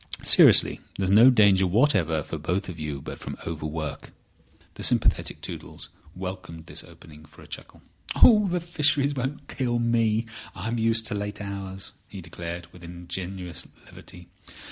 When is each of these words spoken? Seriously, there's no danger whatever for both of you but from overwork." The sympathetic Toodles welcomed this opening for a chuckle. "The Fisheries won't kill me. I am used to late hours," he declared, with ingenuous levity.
Seriously, 0.23 0.81
there's 0.97 1.11
no 1.11 1.29
danger 1.29 1.67
whatever 1.67 2.23
for 2.23 2.39
both 2.39 2.69
of 2.69 2.79
you 2.79 3.01
but 3.03 3.19
from 3.19 3.37
overwork." 3.45 4.11
The 4.73 4.81
sympathetic 4.81 5.41
Toodles 5.41 5.89
welcomed 6.15 6.65
this 6.65 6.83
opening 6.83 7.23
for 7.25 7.43
a 7.43 7.47
chuckle. 7.47 7.83
"The 8.19 8.59
Fisheries 8.59 9.13
won't 9.13 9.47
kill 9.47 9.77
me. 9.77 10.25
I 10.55 10.67
am 10.69 10.79
used 10.79 11.05
to 11.05 11.13
late 11.13 11.39
hours," 11.39 11.93
he 12.09 12.19
declared, 12.19 12.65
with 12.73 12.83
ingenuous 12.83 13.67
levity. 13.85 14.27